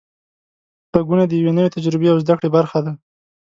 غږونه 0.97 1.23
د 1.27 1.31
یوې 1.39 1.51
نوې 1.57 1.69
تجربې 1.75 2.07
او 2.13 2.21
زده 2.23 2.33
کړې 2.37 2.49
برخه 2.55 2.79
ده. 2.85 2.91